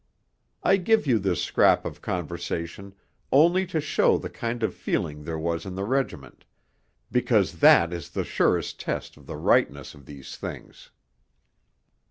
I 0.63 0.77
give 0.77 1.05
you 1.05 1.19
this 1.19 1.43
scrap 1.43 1.85
of 1.85 2.01
conversation 2.01 2.95
only 3.31 3.67
to 3.67 3.79
show 3.79 4.17
the 4.17 4.31
kind 4.31 4.63
of 4.63 4.73
feeling 4.73 5.23
there 5.23 5.37
was 5.37 5.63
in 5.63 5.75
the 5.75 5.83
regiment 5.83 6.43
because 7.11 7.59
that 7.59 7.93
is 7.93 8.09
the 8.09 8.23
surest 8.23 8.79
test 8.79 9.15
of 9.15 9.27
the 9.27 9.37
rightness 9.37 9.93
of 9.93 10.07
these 10.07 10.35
things. 10.35 10.89